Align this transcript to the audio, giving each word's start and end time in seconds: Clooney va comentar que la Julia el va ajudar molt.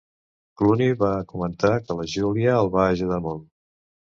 Clooney 0.61 0.95
va 1.01 1.09
comentar 1.33 1.71
que 1.83 1.99
la 1.99 2.07
Julia 2.17 2.57
el 2.63 2.73
va 2.79 2.87
ajudar 2.97 3.25
molt. 3.29 3.49